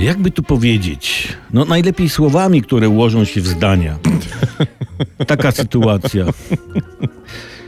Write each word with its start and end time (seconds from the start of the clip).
Jakby 0.00 0.30
tu 0.30 0.42
powiedzieć? 0.42 1.28
No 1.52 1.64
najlepiej 1.64 2.08
słowami, 2.08 2.62
które 2.62 2.88
ułożą 2.88 3.24
się 3.24 3.40
w 3.40 3.46
zdania. 3.46 3.98
Taka 5.26 5.52
sytuacja. 5.52 6.26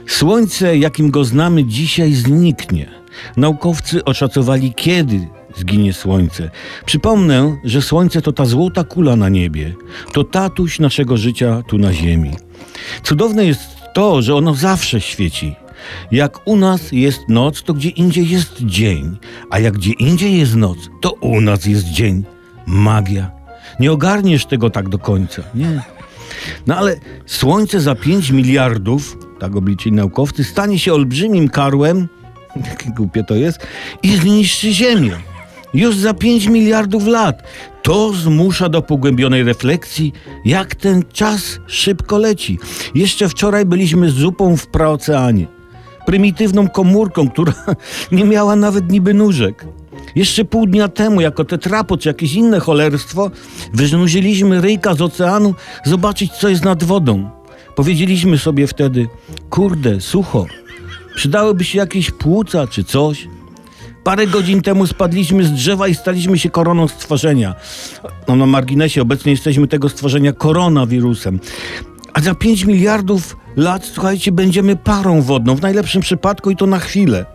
Słońce, 0.06 0.78
jakim 0.78 1.10
go 1.10 1.24
znamy 1.24 1.64
dzisiaj, 1.64 2.12
zniknie. 2.12 2.90
Naukowcy 3.36 4.04
oszacowali, 4.04 4.74
kiedy 4.74 5.28
zginie 5.56 5.92
Słońce. 5.92 6.50
Przypomnę, 6.86 7.56
że 7.64 7.82
Słońce 7.82 8.22
to 8.22 8.32
ta 8.32 8.44
złota 8.44 8.84
kula 8.84 9.16
na 9.16 9.28
niebie. 9.28 9.74
To 10.12 10.24
tatuś 10.24 10.78
naszego 10.78 11.16
życia 11.16 11.62
tu 11.68 11.78
na 11.78 11.92
Ziemi. 11.92 12.30
Cudowne 13.02 13.44
jest 13.44 13.60
to, 13.94 14.22
że 14.22 14.34
ono 14.34 14.54
zawsze 14.54 15.00
świeci. 15.00 15.56
Jak 16.10 16.48
u 16.48 16.56
nas 16.56 16.92
jest 16.92 17.20
noc, 17.28 17.62
to 17.62 17.74
gdzie 17.74 17.88
indziej 17.88 18.28
jest 18.28 18.62
dzień, 18.62 19.16
a 19.50 19.58
jak 19.58 19.74
gdzie 19.74 19.92
indziej 19.92 20.38
jest 20.38 20.56
noc, 20.56 20.78
to 21.00 21.12
u 21.12 21.40
nas 21.40 21.66
jest 21.66 21.84
dzień. 21.84 22.24
Magia. 22.66 23.30
Nie 23.80 23.92
ogarniesz 23.92 24.46
tego 24.46 24.70
tak 24.70 24.88
do 24.88 24.98
końca, 24.98 25.42
nie. 25.54 25.82
No 26.66 26.76
ale 26.76 26.96
Słońce 27.26 27.80
za 27.80 27.94
5 27.94 28.30
miliardów, 28.30 29.18
tak 29.40 29.56
obliczyli 29.56 29.96
naukowcy, 29.96 30.44
stanie 30.44 30.78
się 30.78 30.94
olbrzymim 30.94 31.48
karłem, 31.48 32.08
jakie 32.68 32.90
głupie 32.90 33.24
to 33.24 33.34
jest, 33.34 33.66
i 34.02 34.16
zniszczy 34.16 34.72
Ziemię. 34.72 35.16
Już 35.74 35.96
za 35.96 36.14
5 36.14 36.46
miliardów 36.46 37.06
lat. 37.06 37.42
To 37.82 38.12
zmusza 38.12 38.68
do 38.68 38.82
pogłębionej 38.82 39.42
refleksji, 39.42 40.12
jak 40.44 40.74
ten 40.74 41.02
czas 41.12 41.58
szybko 41.66 42.18
leci. 42.18 42.58
Jeszcze 42.94 43.28
wczoraj 43.28 43.64
byliśmy 43.64 44.10
zupą 44.10 44.56
w 44.56 44.66
praoceanie. 44.66 45.46
Prymitywną 46.06 46.68
komórką, 46.68 47.30
która 47.30 47.52
nie 48.12 48.24
miała 48.24 48.56
nawet 48.56 48.90
niby 48.90 49.14
nóżek. 49.14 49.66
Jeszcze 50.14 50.44
pół 50.44 50.66
dnia 50.66 50.88
temu, 50.88 51.20
jako 51.20 51.44
tetrapo 51.44 51.96
czy 51.96 52.08
jakieś 52.08 52.34
inne 52.34 52.60
cholerstwo, 52.60 53.30
wyżnuziliśmy 53.72 54.60
ryjka 54.60 54.94
z 54.94 55.02
oceanu 55.02 55.54
zobaczyć, 55.84 56.32
co 56.32 56.48
jest 56.48 56.64
nad 56.64 56.84
wodą. 56.84 57.30
Powiedzieliśmy 57.76 58.38
sobie 58.38 58.66
wtedy, 58.66 59.08
kurde, 59.50 60.00
sucho, 60.00 60.46
przydałyby 61.14 61.64
się 61.64 61.78
jakieś 61.78 62.10
płuca 62.10 62.66
czy 62.66 62.84
coś. 62.84 63.28
Parę 64.04 64.26
godzin 64.26 64.62
temu 64.62 64.86
spadliśmy 64.86 65.44
z 65.44 65.52
drzewa 65.52 65.88
i 65.88 65.94
staliśmy 65.94 66.38
się 66.38 66.50
koroną 66.50 66.88
stworzenia. 66.88 67.54
No 68.28 68.36
na 68.36 68.46
marginesie 68.46 69.02
obecnie 69.02 69.32
jesteśmy 69.32 69.68
tego 69.68 69.88
stworzenia 69.88 70.32
koronawirusem. 70.32 71.40
A 72.12 72.20
za 72.20 72.34
5 72.34 72.64
miliardów 72.64 73.36
lat, 73.56 73.84
słuchajcie, 73.84 74.32
będziemy 74.32 74.76
parą 74.76 75.22
wodną, 75.22 75.56
w 75.56 75.62
najlepszym 75.62 76.02
przypadku 76.02 76.50
i 76.50 76.56
to 76.56 76.66
na 76.66 76.78
chwilę. 76.78 77.26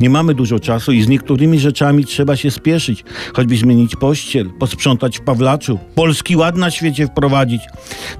Nie 0.00 0.10
mamy 0.10 0.34
dużo 0.34 0.60
czasu 0.60 0.92
i 0.92 1.02
z 1.02 1.08
niektórymi 1.08 1.60
rzeczami 1.60 2.04
trzeba 2.04 2.36
się 2.36 2.50
spieszyć, 2.50 3.04
choćby 3.34 3.56
zmienić 3.56 3.96
pościel, 3.96 4.50
posprzątać 4.58 5.18
w 5.18 5.22
Pawlaczu, 5.22 5.78
polski 5.94 6.36
ład 6.36 6.56
na 6.56 6.70
świecie 6.70 7.06
wprowadzić. 7.06 7.62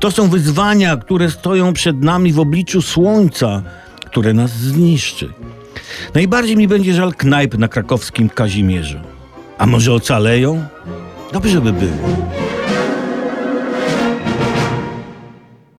To 0.00 0.10
są 0.10 0.28
wyzwania, 0.28 0.96
które 0.96 1.30
stoją 1.30 1.72
przed 1.72 2.02
nami 2.02 2.32
w 2.32 2.40
obliczu 2.40 2.82
słońca, 2.82 3.62
które 4.06 4.32
nas 4.32 4.50
zniszczy. 4.50 5.32
Najbardziej 6.14 6.56
mi 6.56 6.68
będzie 6.68 6.94
żal 6.94 7.14
knajp 7.14 7.58
na 7.58 7.68
krakowskim 7.68 8.28
Kazimierzu. 8.28 8.98
A 9.58 9.66
może 9.66 9.92
ocaleją? 9.92 10.64
Dobrze 11.32 11.60
by 11.60 11.72
było. 11.72 12.43